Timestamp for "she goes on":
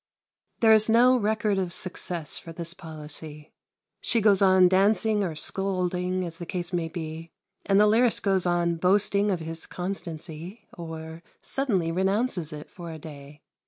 3.99-4.67